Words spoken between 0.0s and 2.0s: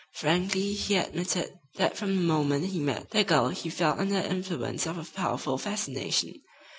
Frankly he admitted that